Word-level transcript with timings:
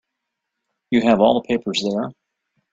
You 0.89 1.01
have 1.03 1.19
all 1.19 1.35
the 1.35 1.47
papers 1.47 1.83
there. 1.87 2.09